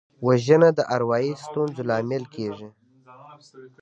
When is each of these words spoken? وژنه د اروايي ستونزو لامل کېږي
وژنه 0.27 0.69
د 0.77 0.79
اروايي 0.95 1.33
ستونزو 1.45 1.81
لامل 1.89 2.23
کېږي 2.35 2.67